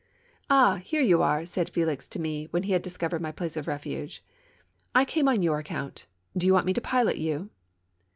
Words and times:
"Ah! 0.49 0.77
here 0.77 1.03
you 1.03 1.21
are!" 1.21 1.45
said 1.45 1.69
Felix 1.69 2.09
to 2.09 2.17
me 2.17 2.47
when 2.49 2.63
he 2.63 2.71
had 2.73 2.81
discovered 2.81 3.21
my 3.21 3.31
place 3.31 3.55
of 3.55 3.67
refuge. 3.67 4.23
"I 4.95 5.05
came 5.05 5.27
on 5.29 5.43
your 5.43 5.59
ac 5.59 5.65
count. 5.67 6.07
Do 6.35 6.47
you 6.47 6.53
want 6.53 6.65
me 6.65 6.73
to 6.73 6.81
pilot 6.81 7.19
you?" 7.19 7.51